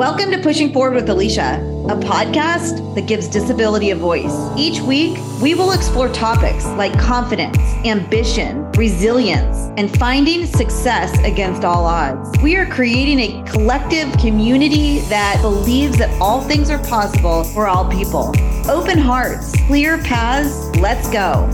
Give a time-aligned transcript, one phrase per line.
[0.00, 1.58] Welcome to Pushing Forward with Alycia,
[1.90, 4.34] a podcast that gives disability a voice.
[4.56, 11.84] Each week, we will explore topics like confidence, ambition, resilience, and finding success against all
[11.84, 12.30] odds.
[12.42, 17.86] We are creating a collective community that believes that all things are possible for all
[17.90, 18.32] people.
[18.70, 21.46] Open hearts, clear paths, let's go.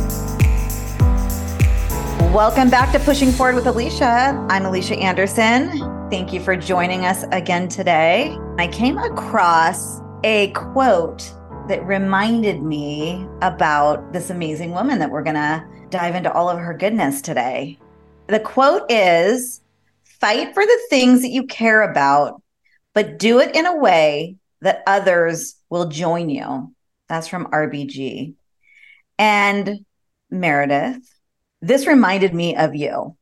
[2.32, 4.46] Welcome back to Pushing Forward with Alycia.
[4.48, 5.85] I'm Alycia Anderson.
[6.08, 8.38] Thank you for joining us again today.
[8.58, 11.34] I came across a quote
[11.66, 16.60] that reminded me about this amazing woman that we're going to dive into all of
[16.60, 17.80] her goodness today.
[18.28, 19.60] The quote is
[20.04, 22.40] Fight for the things that you care about,
[22.94, 26.72] but do it in a way that others will join you.
[27.08, 28.34] That's from RBG.
[29.18, 29.84] And
[30.30, 31.02] Meredith,
[31.60, 33.16] this reminded me of you.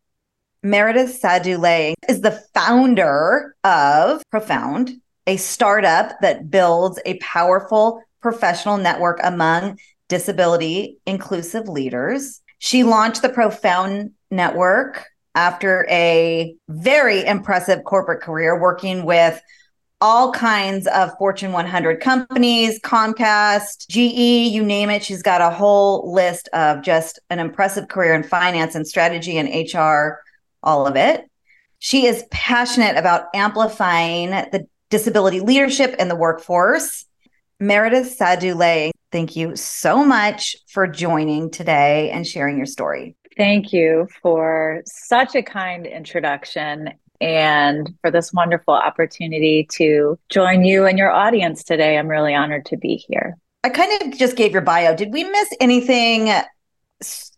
[0.65, 4.93] Meredith Sadoulet is the founder of Profound,
[5.27, 12.41] a startup that builds a powerful professional network among disability inclusive leaders.
[12.61, 15.05] She launched the Profound Network
[15.35, 19.39] after a very impressive corporate career working with
[20.01, 25.05] all kinds of Fortune 100 companies, Comcast, GE, you name it.
[25.05, 29.49] She's got a whole list of just an impressive career in finance and strategy and
[29.49, 30.21] HR
[30.65, 31.25] all of it.
[31.79, 37.05] She is passionate about amplifying the disability leadership in the workforce.
[37.61, 43.17] Meredith Sadoulet, thank you so much for joining today and sharing your story.
[43.37, 50.87] Thank you for such a kind introduction and for this wonderful opportunity to join you
[50.87, 51.97] and your audience today.
[51.97, 53.37] I'm really honored to be here.
[53.63, 54.95] I kind of just gave your bio.
[54.95, 56.31] Did we miss anything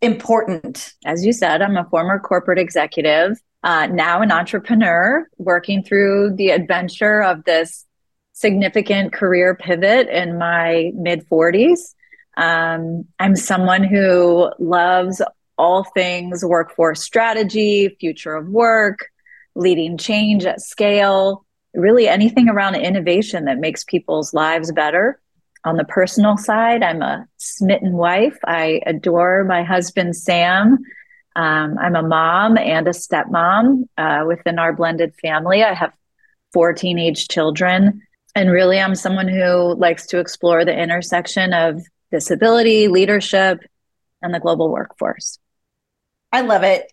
[0.03, 0.95] important?
[1.05, 6.51] As you said, I'm a former corporate executive, uh, now an entrepreneur, working through the
[6.51, 7.85] adventure of this
[8.33, 11.95] significant career pivot in my mid 40s.
[12.37, 15.23] Um, I'm someone who loves
[15.59, 19.07] all things workforce strategy, future of work,
[19.55, 25.21] leading change at scale, really anything around innovation that makes people's lives better
[25.67, 28.39] on the personal side, I'm a smitten wife.
[28.47, 30.79] I adore my husband, Sam.
[31.35, 35.65] Um, I'm a mom and a stepmom uh, within our blended family.
[35.65, 35.93] I have
[36.53, 38.01] four teenage children.
[38.37, 41.83] And really, I'm someone who likes to explore the intersection of
[42.13, 43.59] disability, leadership,
[44.23, 45.41] and the global workforce.
[46.31, 46.93] I love it.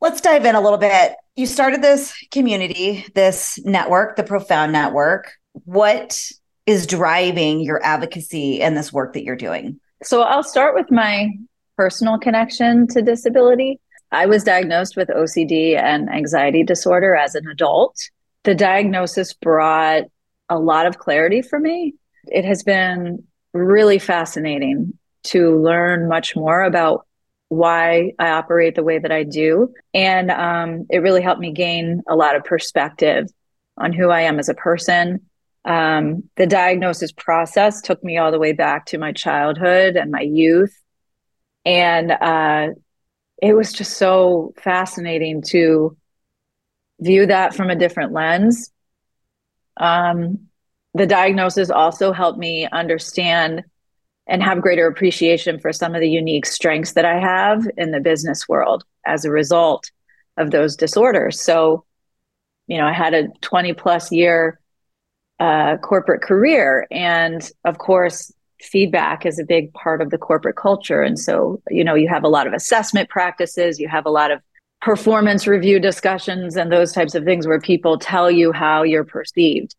[0.00, 1.14] Let's dive in a little bit.
[1.36, 5.34] You started this community, this network, the Profound Network.
[5.52, 6.32] What
[6.68, 9.80] is driving your advocacy and this work that you're doing?
[10.02, 11.30] So I'll start with my
[11.78, 13.80] personal connection to disability.
[14.12, 17.96] I was diagnosed with OCD and anxiety disorder as an adult.
[18.44, 20.02] The diagnosis brought
[20.50, 21.94] a lot of clarity for me.
[22.26, 23.24] It has been
[23.54, 24.92] really fascinating
[25.24, 27.06] to learn much more about
[27.48, 29.72] why I operate the way that I do.
[29.94, 33.26] And um, it really helped me gain a lot of perspective
[33.78, 35.22] on who I am as a person
[35.64, 40.20] um, the diagnosis process took me all the way back to my childhood and my
[40.20, 40.76] youth.
[41.64, 42.68] And uh,
[43.42, 45.96] it was just so fascinating to
[47.00, 48.70] view that from a different lens.
[49.76, 50.48] Um,
[50.94, 53.64] the diagnosis also helped me understand
[54.26, 58.00] and have greater appreciation for some of the unique strengths that I have in the
[58.00, 59.90] business world as a result
[60.36, 61.42] of those disorders.
[61.42, 61.84] So,
[62.66, 64.60] you know, I had a 20 plus year
[65.40, 66.86] uh, corporate career.
[66.90, 71.02] And of course, feedback is a big part of the corporate culture.
[71.02, 74.30] And so, you know, you have a lot of assessment practices, you have a lot
[74.30, 74.40] of
[74.80, 79.74] performance review discussions and those types of things where people tell you how you're perceived.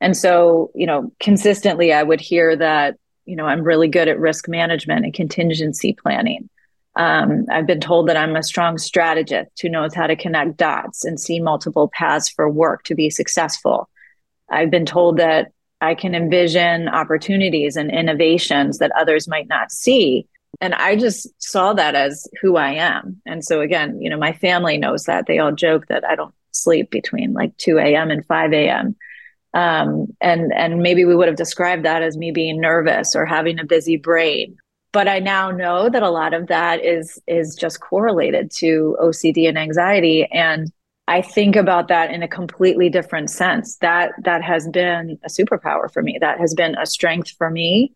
[0.00, 4.18] And so, you know, consistently I would hear that, you know, I'm really good at
[4.18, 6.48] risk management and contingency planning.
[6.96, 11.04] Um, I've been told that I'm a strong strategist who knows how to connect dots
[11.04, 13.88] and see multiple paths for work to be successful.
[14.52, 20.28] I've been told that I can envision opportunities and innovations that others might not see.
[20.60, 23.20] And I just saw that as who I am.
[23.26, 25.26] And so, again, you know, my family knows that.
[25.26, 28.10] They all joke that I don't sleep between like 2 a.m.
[28.10, 28.94] and 5 a.m.
[29.54, 33.58] Um, and and maybe we would have described that as me being nervous or having
[33.58, 34.56] a busy brain.
[34.92, 39.48] But I now know that a lot of that is is just correlated to OCD
[39.48, 40.28] and anxiety.
[40.30, 40.70] And
[41.08, 43.76] I think about that in a completely different sense.
[43.78, 46.18] That that has been a superpower for me.
[46.20, 47.92] That has been a strength for me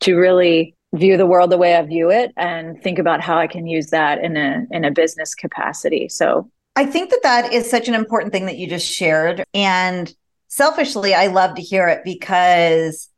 [0.00, 3.46] to really view the world the way I view it and think about how I
[3.46, 6.08] can use that in a in a business capacity.
[6.08, 10.12] So I think that that is such an important thing that you just shared and
[10.48, 13.08] selfishly, I love to hear it because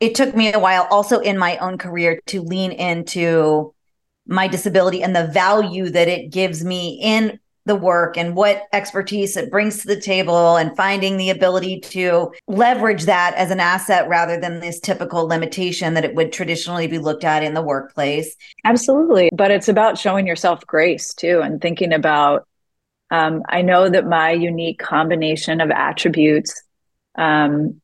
[0.00, 3.74] it took me a while also in my own career to lean into
[4.26, 9.36] my disability and the value that it gives me in the work and what expertise
[9.36, 14.08] it brings to the table and finding the ability to leverage that as an asset
[14.08, 18.36] rather than this typical limitation that it would traditionally be looked at in the workplace.
[18.64, 19.30] Absolutely.
[19.34, 22.46] But it's about showing yourself grace too and thinking about
[23.10, 26.62] um, I know that my unique combination of attributes
[27.16, 27.80] um,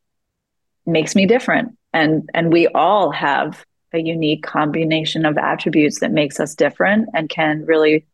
[0.87, 1.77] makes me different.
[1.93, 7.29] And and we all have a unique combination of attributes that makes us different and
[7.29, 8.07] can really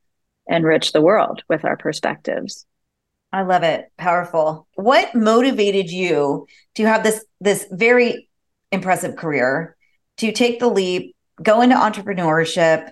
[0.48, 2.66] enrich the world with our perspectives.
[3.32, 3.92] I love it.
[3.98, 4.66] Powerful.
[4.74, 6.46] What motivated you
[6.76, 8.28] to have this this very
[8.72, 9.76] impressive career,
[10.18, 12.90] to take the leap, go into entrepreneurship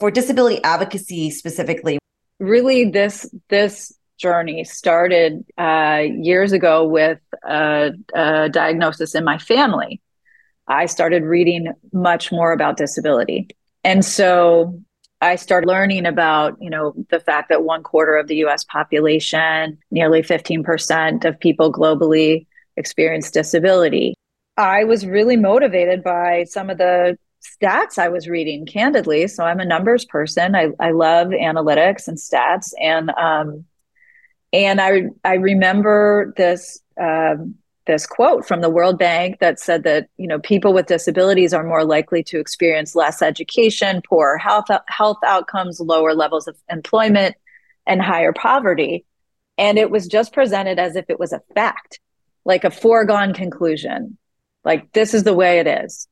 [0.00, 1.98] for disability advocacy specifically?
[2.38, 10.00] Really this this journey started uh, years ago with a, a diagnosis in my family.
[10.66, 13.48] I started reading much more about disability.
[13.84, 14.82] And so
[15.20, 19.78] I started learning about, you know, the fact that one quarter of the US population,
[19.90, 24.14] nearly 15% of people globally experience disability.
[24.56, 29.26] I was really motivated by some of the stats I was reading candidly.
[29.28, 30.54] So I'm a numbers person.
[30.54, 32.72] I, I love analytics and stats.
[32.80, 33.64] And um,
[34.52, 37.56] and I I remember this um,
[37.88, 41.64] this quote from the World Bank that said that you know people with disabilities are
[41.64, 47.34] more likely to experience less education, poor health health outcomes, lower levels of employment,
[47.86, 49.04] and higher poverty.
[49.56, 51.98] And it was just presented as if it was a fact,
[52.44, 54.16] like a foregone conclusion,
[54.64, 56.06] like this is the way it is,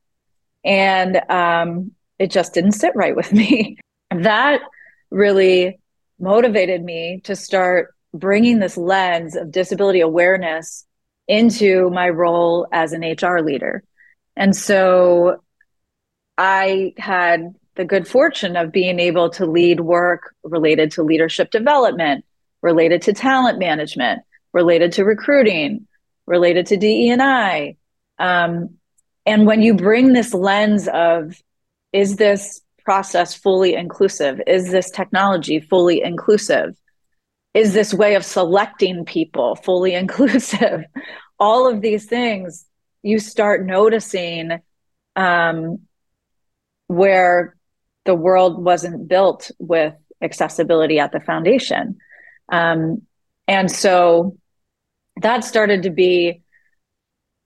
[0.65, 3.79] and um, it just didn't sit right with me.
[4.11, 4.63] that
[5.11, 5.79] really
[6.19, 10.86] motivated me to start bringing this lens of disability awareness
[11.29, 13.83] into my role as an HR leader.
[14.37, 15.43] And so
[16.39, 22.25] I had the good fortune of being able to lead work related to leadership development,
[22.63, 25.87] related to talent management, related to recruiting,
[26.27, 27.77] related to DE&I.
[28.19, 28.77] Um,
[29.25, 31.41] and when you bring this lens of,
[31.93, 34.41] is this process fully inclusive?
[34.47, 36.77] Is this technology fully inclusive?
[37.57, 40.85] Is this way of selecting people fully inclusive
[41.39, 42.67] all of these things
[43.03, 44.61] you start noticing
[45.17, 45.81] um,
[46.89, 47.57] where
[48.05, 51.97] the world wasn't built with accessibility at the foundation
[52.51, 53.03] um,
[53.49, 54.37] and so
[55.17, 56.43] that started to be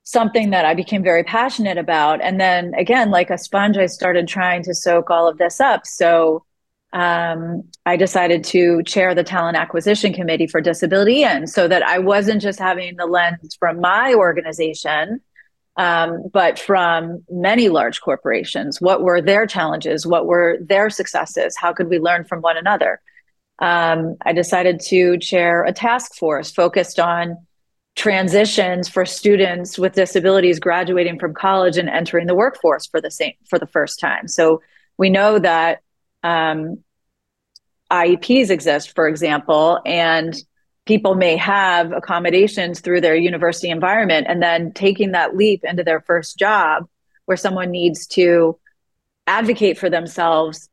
[0.03, 2.21] something that I became very passionate about.
[2.21, 5.87] And then again, like a sponge, I started trying to soak all of this up.
[5.87, 6.45] So
[6.93, 11.99] um, I decided to chair the talent acquisition committee for disability and so that I
[11.99, 15.21] wasn't just having the lens from my organization,
[15.77, 18.81] um, but from many large corporations.
[18.81, 20.05] What were their challenges?
[20.05, 21.57] What were their successes?
[21.57, 23.01] How could we learn from one another?
[23.61, 27.37] Um, I decided to chair a task force focused on
[27.95, 33.35] transitions for students with disabilities graduating from college and entering the workforce for the same
[33.49, 34.27] for the first time.
[34.27, 34.63] So
[34.97, 35.83] we know that
[36.23, 36.83] um,
[37.91, 40.35] IEPs exist, for example, and
[40.87, 46.01] people may have accommodations through their university environment and then taking that leap into their
[46.01, 46.89] first job
[47.27, 48.59] where someone needs to
[49.27, 50.69] advocate for themselves,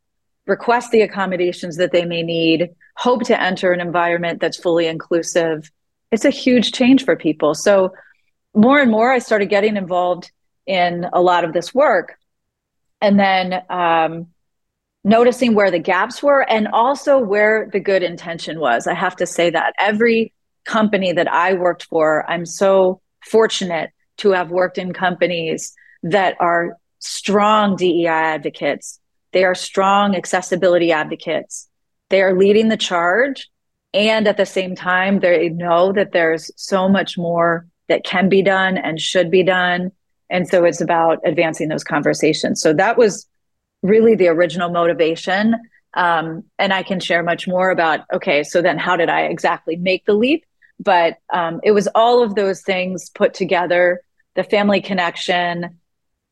[0.47, 5.71] request the accommodations that they may need, hope to enter an environment that's fully inclusive.
[6.11, 7.53] It's a huge change for people.
[7.53, 7.93] So,
[8.55, 10.31] more and more, I started getting involved
[10.65, 12.17] in a lot of this work.
[13.01, 14.27] And then um,
[15.07, 18.87] noticing where the gaps were and also where the good intention was.
[18.87, 20.33] I have to say that every
[20.65, 25.73] company that I worked for, I'm so fortunate to have worked in companies
[26.03, 28.99] that are strong DEI advocates.
[29.31, 31.69] They are strong accessibility advocates.
[32.09, 33.47] They are leading the charge.
[33.93, 38.41] And at the same time, they know that there's so much more that can be
[38.41, 39.93] done and should be done.
[40.29, 42.61] And so it's about advancing those conversations.
[42.61, 43.25] So that was
[43.83, 45.55] really the original motivation.
[45.93, 49.75] Um, and I can share much more about, okay, so then how did I exactly
[49.75, 50.45] make the leap?
[50.79, 54.01] But um, it was all of those things put together
[54.35, 55.79] the family connection,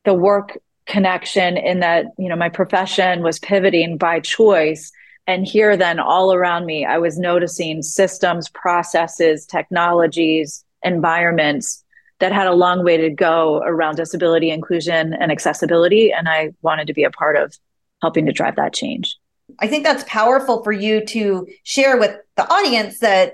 [0.03, 4.91] the work connection, in that, you know, my profession was pivoting by choice.
[5.25, 11.83] And here, then, all around me, I was noticing systems, processes, technologies, environments
[12.19, 16.11] that had a long way to go around disability inclusion and accessibility.
[16.11, 17.57] And I wanted to be a part of
[18.01, 19.17] helping to drive that change.
[19.59, 23.33] I think that's powerful for you to share with the audience that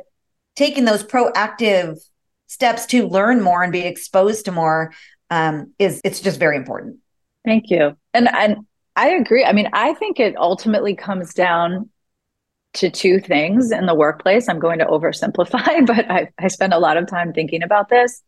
[0.56, 2.00] taking those proactive
[2.48, 4.94] steps to learn more and be exposed to more
[5.30, 6.98] um, is it's just very important.
[7.46, 7.96] Thank you.
[8.14, 9.46] And and I agree.
[9.46, 11.90] I mean, I think it ultimately comes down
[12.74, 14.48] to two things in the workplace.
[14.50, 18.22] I'm going to oversimplify, but I, I spend a lot of time thinking about this.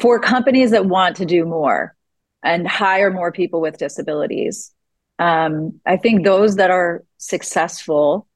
[0.00, 1.94] For companies that want to do more
[2.42, 4.74] and hire more people with disabilities,
[5.18, 8.26] um, I think those that are successful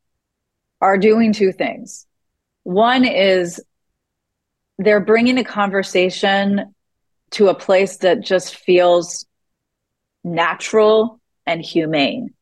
[0.80, 2.06] are doing two things.
[2.62, 3.60] One is
[4.78, 6.74] they're bringing a conversation
[7.32, 9.26] to a place that just feels
[10.24, 12.34] natural and humane.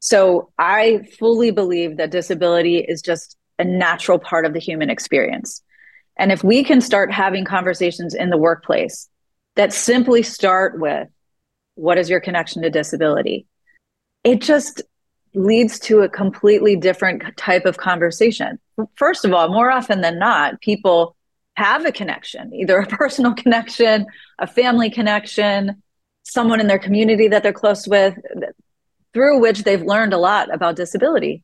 [0.00, 5.62] So I fully believe that disability is just a natural part of the human experience.
[6.18, 9.08] And if we can start having conversations in the workplace
[9.56, 11.08] that simply start with
[11.74, 13.46] what is your connection to disability?
[14.24, 14.82] It just
[15.34, 18.58] leads to a completely different type of conversation.
[18.96, 21.16] First of all, more often than not, people
[21.54, 24.06] have a connection, either a personal connection,
[24.38, 25.82] a family connection,
[26.24, 28.14] someone in their community that they're close with,
[29.12, 31.42] through which they've learned a lot about disability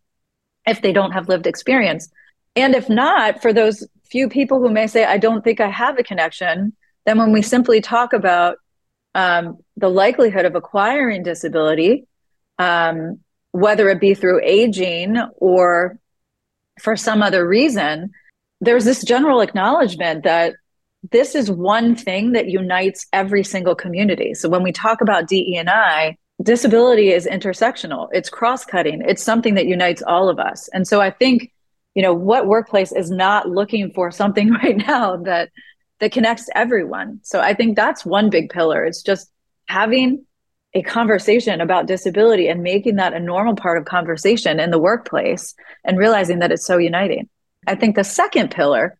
[0.67, 2.09] if they don't have lived experience.
[2.57, 5.99] And if not, for those few people who may say, I don't think I have
[5.99, 6.75] a connection,
[7.07, 8.59] then when we simply talk about
[9.15, 12.07] um, the likelihood of acquiring disability,
[12.59, 13.21] um,
[13.53, 15.99] whether it be through aging or
[16.81, 18.11] for some other reason,
[18.61, 20.55] there's this general acknowledgement that
[21.13, 24.35] this is one thing that unites every single community.
[24.35, 28.09] So when we talk about DE&I, disability is intersectional.
[28.13, 29.03] It's cross-cutting.
[29.07, 30.69] It's something that unites all of us.
[30.73, 31.53] And so I think,
[31.95, 35.51] you know, what workplace is not looking for something right now that
[36.01, 37.21] that connects everyone.
[37.23, 38.85] So I think that's one big pillar.
[38.85, 39.31] It's just
[39.69, 40.27] having
[40.75, 45.55] a conversation about disability and making that a normal part of conversation in the workplace
[45.85, 47.29] and realizing that it's so uniting.
[47.67, 48.99] I think the second pillar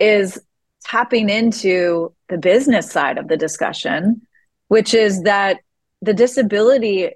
[0.00, 0.38] is
[0.82, 4.22] tapping into the business side of the discussion,
[4.66, 5.60] which is that
[6.02, 7.10] the disability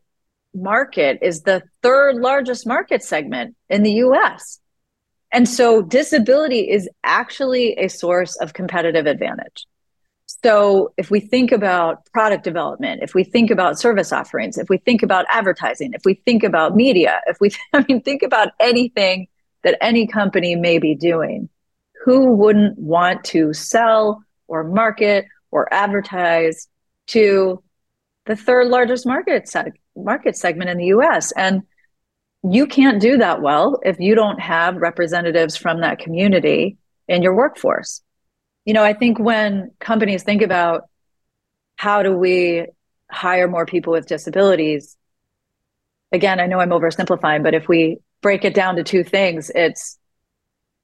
[0.55, 4.60] market is the third largest market segment in the US.
[5.33, 9.67] And so disability is actually a source of competitive advantage.
[10.43, 14.79] So if we think about product development, if we think about service offerings, if we
[14.79, 19.29] think about advertising, if we think about media, if we I mean think about anything
[19.63, 21.49] that any company may be doing,
[22.05, 26.69] who wouldn't want to sell or market or advertise
[27.09, 27.63] to
[28.27, 31.63] the third largest market seg- market segment in the US and
[32.43, 36.79] you can't do that well if you don't have representatives from that community
[37.09, 38.03] in your workforce.
[38.65, 40.85] You know, I think when companies think about
[41.77, 42.67] how do we
[43.11, 44.97] hire more people with disabilities,
[46.13, 49.99] again, I know I'm oversimplifying, but if we break it down to two things, it's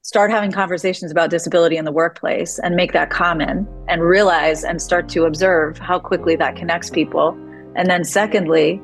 [0.01, 4.81] start having conversations about disability in the workplace and make that common and realize and
[4.81, 7.29] start to observe how quickly that connects people.
[7.75, 8.81] And then, secondly,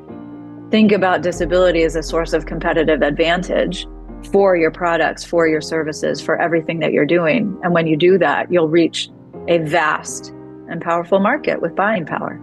[0.74, 3.86] think about disability as a source of competitive advantage
[4.32, 7.56] for your products, for your services, for everything that you're doing.
[7.62, 9.08] And when you do that, you'll reach
[9.46, 10.30] a vast
[10.68, 12.40] and powerful market with buying power.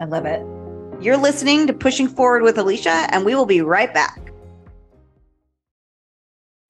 [0.00, 0.40] I love it.
[1.02, 4.32] You're listening to Pushing Forward with Alycia, and we will be right back.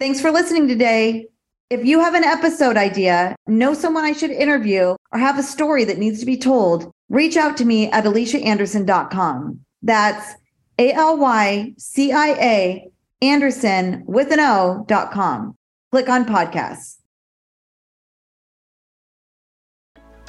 [0.00, 1.26] Thanks for listening today.
[1.68, 5.84] If you have an episode idea, know someone I should interview, or have a story
[5.84, 9.60] that needs to be told, reach out to me at alyciaanderson.com.
[9.82, 10.34] That's
[10.78, 15.56] A L Y C I A Anderson with an O dot com.
[15.90, 16.96] Click on podcasts.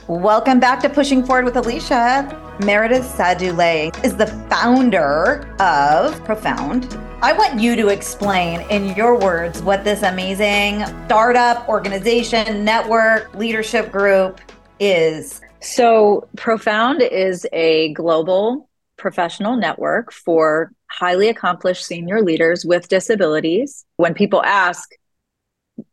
[0.07, 2.63] Welcome back to Pushing Forward with Alycia.
[2.65, 9.61] Meredith Sadoulet is the founder of Profound I want you to explain in your words
[9.61, 14.39] what this amazing startup, organization, network, leadership group
[14.79, 15.41] is.
[15.59, 18.68] So, Profound is a global
[18.99, 23.85] professional network for highly accomplished senior leaders with disabilities.
[23.97, 24.89] When people ask,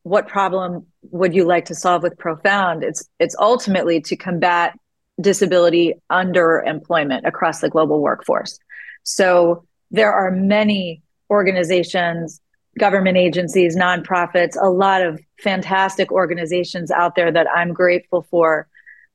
[0.02, 2.82] what problem would you like to solve with Profound?
[2.82, 4.78] It's it's ultimately to combat
[5.20, 8.58] disability underemployment across the global workforce.
[9.04, 12.40] So there are many organizations,
[12.78, 18.68] government agencies, nonprofits, a lot of fantastic organizations out there that I'm grateful for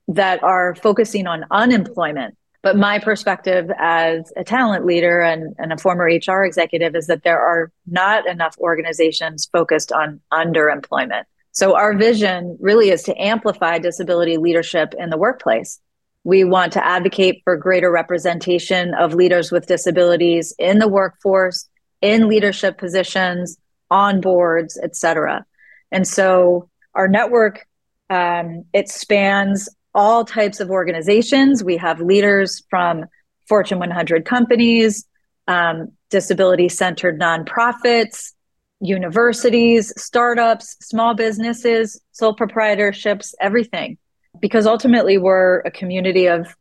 [0.07, 2.37] that are focusing on unemployment.
[2.63, 7.23] But my perspective as a talent leader and, and a former HR executive is that
[7.23, 11.23] there are not enough organizations focused on underemployment.
[11.53, 15.79] So, our vision really is to amplify disability leadership in the workplace.
[16.23, 21.67] We want to advocate for greater representation of leaders with disabilities in the workforce,
[22.01, 23.57] in leadership positions,
[23.89, 25.45] on boards, et cetera.
[25.91, 27.65] And so our network
[28.11, 31.63] Um, it spans all types of organizations.
[31.63, 33.05] We have leaders from
[33.47, 35.05] Fortune 100 companies,
[35.47, 38.33] um, disability centered nonprofits,
[38.79, 43.97] universities, startups, small businesses, sole proprietorships, everything.
[44.39, 46.55] Because ultimately, we're a community of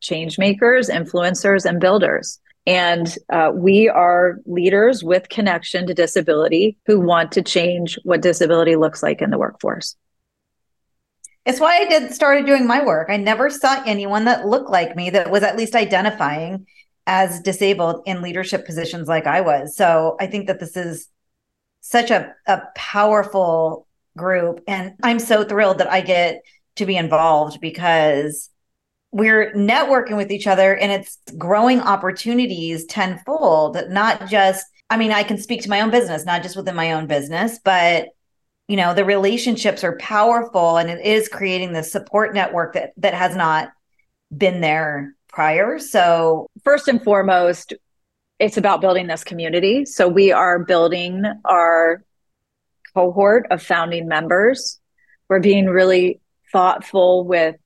[0.00, 2.38] change makers, influencers, and builders.
[2.66, 8.76] And uh, we are leaders with connection to disability who want to change what disability
[8.76, 9.96] looks like in the workforce.
[11.46, 13.10] It's why I did started doing my work.
[13.10, 16.66] I never saw anyone that looked like me that was at least identifying
[17.06, 19.76] as disabled in leadership positions like I was.
[19.76, 21.08] So I think that this is
[21.80, 23.86] such a, a powerful
[24.16, 24.62] group.
[24.66, 26.42] And I'm so thrilled that I get
[26.76, 28.48] to be involved because
[29.12, 35.22] we're networking with each other and it's growing opportunities tenfold, not just, I mean, I
[35.22, 38.08] can speak to my own business, not just within my own business, but
[38.68, 43.14] you know, the relationships are powerful and it is creating this support network that that
[43.14, 43.72] has not
[44.36, 45.78] been there prior.
[45.78, 47.74] So, first and foremost,
[48.38, 49.84] it's about building this community.
[49.84, 52.02] So, we are building our
[52.94, 54.80] cohort of founding members.
[55.28, 56.20] We're being really
[56.52, 57.56] thoughtful with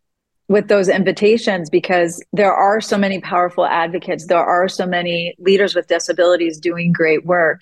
[0.49, 5.75] with those invitations because there are so many powerful advocates there are so many leaders
[5.75, 7.61] with disabilities doing great work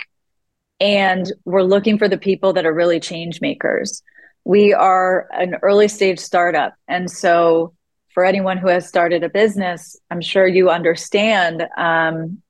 [0.80, 4.02] and we're looking for the people that are really change makers.
[4.44, 6.74] We are an early stage startup.
[6.86, 7.74] And so
[8.14, 12.40] for anyone who has started a business i'm sure you understand um,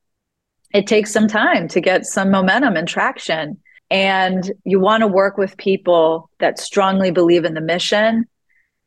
[0.76, 3.58] it takes some time to get some momentum and traction.
[3.90, 8.26] And you want to work with people that strongly believe in the mission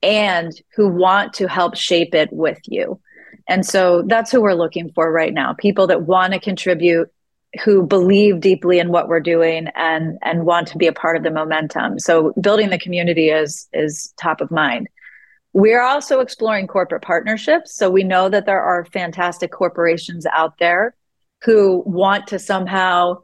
[0.04, 3.00] and who want to help shape it with you.
[3.48, 7.10] And so that's who we're looking for right now people that want to contribute
[7.64, 11.24] who believe deeply in what we're doing and and want to be a part of
[11.24, 14.88] the momentum so building the community is is top of mind
[15.54, 20.96] we're also exploring corporate partnerships so we know that there are fantastic corporations out there
[21.42, 23.16] who want to somehow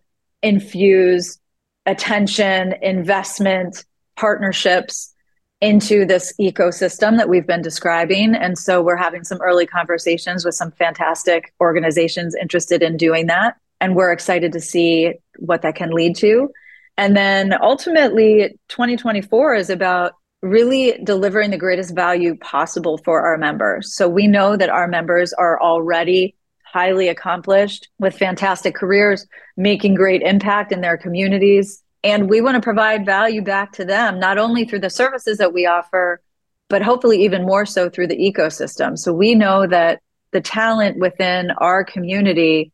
[0.42, 1.38] infuse
[1.86, 5.14] attention investment partnerships
[5.62, 8.36] into this ecosystem that we've been describing.
[8.36, 13.56] And so we're having some early conversations with some fantastic organizations interested in doing that.
[13.86, 16.50] And we're excited to see what that can lead to.
[16.98, 23.96] And then ultimately, 2024 is about really delivering the greatest value possible for our members.
[23.96, 30.22] So we know that our members are already highly accomplished with fantastic careers, making great
[30.22, 34.64] impact in their communities and we want to provide value back to them, not only
[34.64, 36.22] through the services that we offer,
[36.70, 38.96] but hopefully even more so through the ecosystem.
[38.96, 42.72] So we know that the talent within our community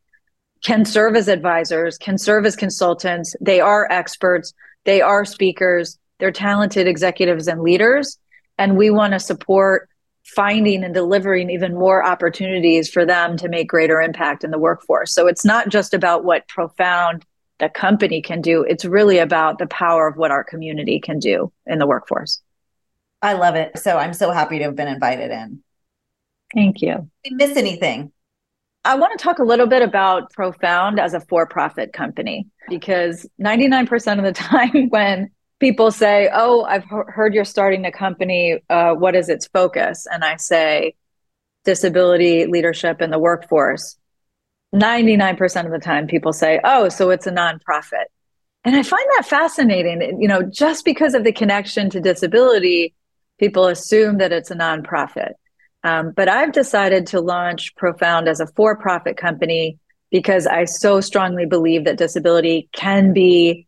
[0.63, 3.36] can serve as advisors, can serve as consultants.
[3.41, 4.54] They are experts,
[4.86, 8.17] they are speakers, they're talented executives and leaders.
[8.58, 9.89] And we want to support
[10.24, 15.13] finding and delivering even more opportunities for them to make greater impact in the workforce.
[15.13, 17.26] So it's not just about what profound
[17.60, 18.63] the company can do.
[18.63, 22.41] It's really about the power of what our community can do in the workforce.
[23.21, 23.78] I love it.
[23.78, 25.63] So I'm so happy to have been invited in.
[26.54, 27.10] Thank you.
[27.24, 28.12] Did miss anything?
[28.84, 33.28] I want to talk a little bit about Profound as a for profit company because
[33.39, 38.94] 99% of the time when people say, Oh, I've heard you're starting a company, uh,
[38.94, 40.08] what is its focus?
[40.12, 40.96] And I say,
[41.63, 43.98] disability leadership in the workforce.
[44.74, 48.06] 99% of the time people say, oh, so it's a nonprofit.
[48.63, 50.22] And I find that fascinating.
[50.22, 52.94] You know, just because of the connection to disability,
[53.39, 55.34] people assume that it's a nonprofit.
[55.84, 59.80] Um, but I've decided to launch Profound as a for profit company
[60.12, 63.67] because I so strongly believe that disability can be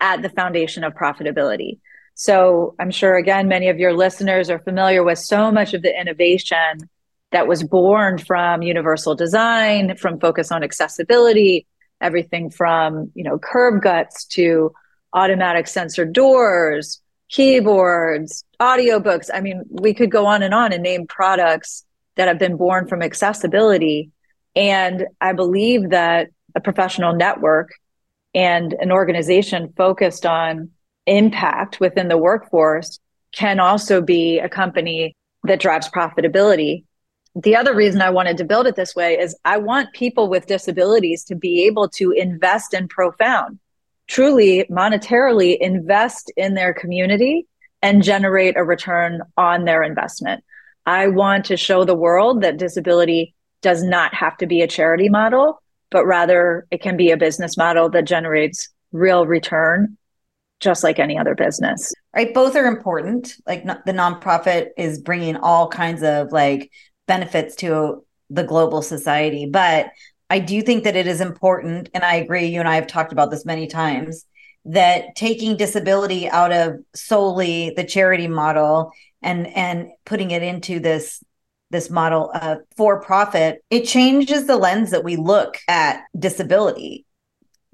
[0.00, 1.78] at the foundation of profitability.
[2.14, 5.98] So I'm sure, again, many of your listeners are familiar with so much of the
[5.98, 6.88] innovation
[7.30, 11.66] that was born from universal design, from focus on accessibility,
[12.00, 14.72] everything from, you know, curb cuts to
[15.14, 17.00] automatic sensor doors,
[17.32, 19.30] keyboards, audiobooks.
[19.32, 21.84] I mean, we could go on and on and name products
[22.16, 24.10] that have been born from accessibility.
[24.54, 27.70] And I believe that a professional network
[28.34, 30.70] and an organization focused on
[31.06, 33.00] impact within the workforce
[33.32, 36.84] can also be a company that drives profitability
[37.34, 40.46] the other reason I wanted to build it this way is I want people with
[40.46, 43.58] disabilities to be able to invest in profound,
[44.08, 47.46] truly monetarily invest in their community
[47.82, 50.44] and generate a return on their investment.
[50.86, 55.08] I want to show the world that disability does not have to be a charity
[55.08, 59.96] model, but rather it can be a business model that generates real return,
[60.60, 61.92] just like any other business.
[62.14, 62.34] right?
[62.34, 63.36] Both are important.
[63.46, 66.70] Like the nonprofit is bringing all kinds of like
[67.06, 69.86] benefits to the global society, but
[70.32, 72.46] I do think that it is important, and I agree.
[72.46, 74.24] You and I have talked about this many times
[74.64, 81.22] that taking disability out of solely the charity model and and putting it into this
[81.68, 87.04] this model of for profit, it changes the lens that we look at disability.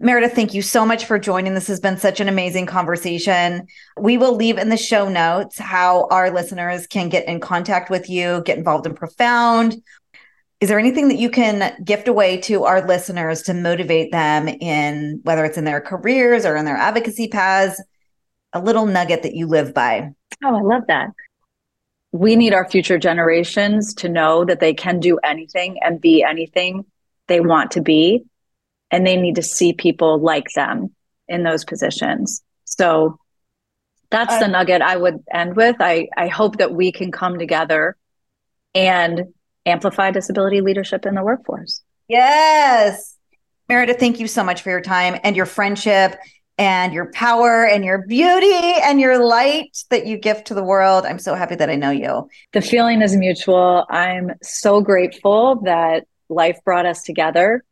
[0.00, 1.54] Meredith, thank you so much for joining.
[1.54, 3.68] This has been such an amazing conversation.
[3.96, 8.10] We will leave in the show notes how our listeners can get in contact with
[8.10, 9.76] you, get involved in Profound.
[10.60, 15.20] Is there anything that you can gift away to our listeners to motivate them in
[15.22, 17.82] whether it's in their careers or in their advocacy paths?
[18.52, 20.10] A little nugget that you live by.
[20.42, 21.10] Oh, I love that
[22.12, 26.84] we need our future generations to know that they can do anything and be anything
[27.26, 28.24] they want to be.
[28.90, 30.94] And they need to see people like them
[31.28, 32.42] in those positions.
[32.64, 33.18] So
[34.10, 35.76] that's uh, the nugget I would end with.
[35.80, 37.96] I, I hope that we can come together
[38.74, 39.34] and
[39.68, 41.82] amplify disability leadership in the workforce.
[42.08, 43.16] Yes.
[43.68, 46.18] Meredith, thank you so much for your time and your friendship
[46.56, 51.04] and your power and your beauty and your light that you give to the world.
[51.04, 52.28] I'm so happy that I know you.
[52.52, 53.86] The feeling is mutual.
[53.90, 57.62] I'm so grateful that life brought us together.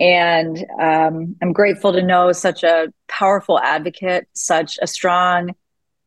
[0.00, 5.54] And um, I'm grateful to know such a powerful advocate, such a strong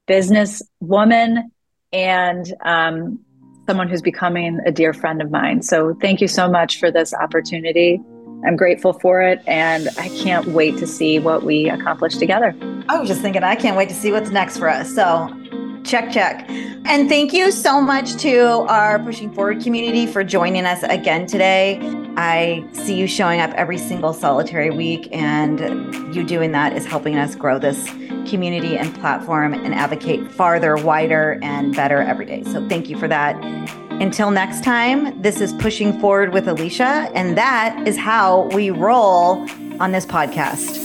[0.08, 1.52] business woman,
[1.94, 3.20] and um,
[3.68, 5.62] someone who's becoming a dear friend of mine.
[5.62, 8.00] So thank you so much for this opportunity.
[8.46, 12.56] I'm grateful for it and I can't wait to see what we accomplish together.
[12.88, 14.94] I was just thinking, I can't wait to see what's next for us.
[14.94, 15.28] So,
[15.84, 16.46] check, check.
[16.50, 21.80] And thank you so much to our Pushing Forward community for joining us again today.
[22.16, 25.60] I see you showing up every single solitary week, and
[26.16, 27.90] you doing that is helping us grow this
[28.28, 32.44] community and platform and advocate farther, wider, and better every day.
[32.44, 33.36] So, thank you for that.
[34.00, 39.48] Until next time, this is Pushing Forward with Alycia, and that is how we roll
[39.80, 40.84] on this podcast.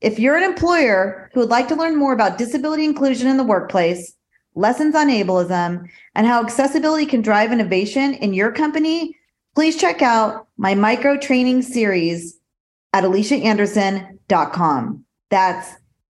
[0.00, 3.44] If you're an employer who would like to learn more about disability inclusion in the
[3.44, 4.14] workplace,
[4.54, 9.16] lessons on ableism, and how accessibility can drive innovation in your company,
[9.54, 12.38] please check out my micro training series
[12.92, 15.04] at alyciaanderson.com.
[15.30, 15.74] That's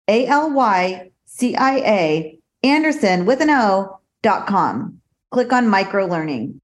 [0.08, 5.00] A L Y C I A Anderson with an O dot com.
[5.30, 6.60] Click on micro learning.